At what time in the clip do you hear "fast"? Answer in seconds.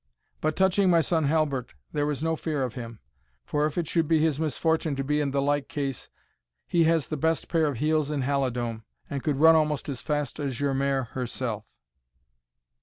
10.01-10.39